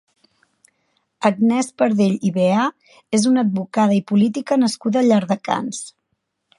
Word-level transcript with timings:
Agnès 1.29 1.69
Pardell 1.81 2.17
i 2.31 2.33
Veà 2.39 2.65
és 3.19 3.29
una 3.35 3.47
advocada 3.49 3.99
i 4.01 4.05
política 4.15 4.61
nascuda 4.67 5.05
a 5.05 5.09
Llardecans. 5.11 5.89